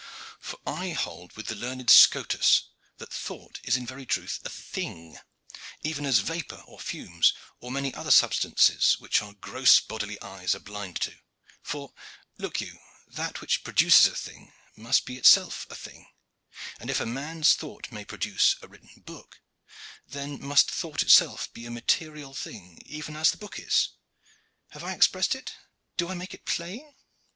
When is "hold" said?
0.93-1.33